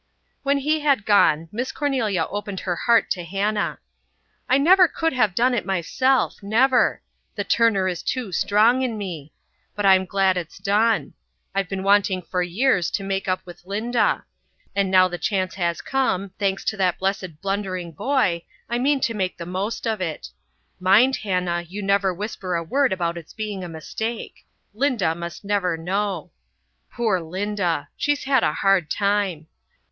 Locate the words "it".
5.53-5.63, 10.37-10.47, 20.01-20.29